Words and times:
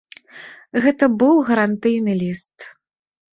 Гэта 0.85 1.09
быў 1.19 1.35
гарантыйны 1.49 2.17
ліст. 2.23 2.57